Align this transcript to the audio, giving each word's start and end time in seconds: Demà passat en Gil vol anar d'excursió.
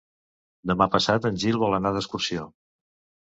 Demà 0.69 0.87
passat 0.95 1.27
en 1.29 1.37
Gil 1.43 1.61
vol 1.65 1.77
anar 1.79 1.91
d'excursió. 1.97 2.47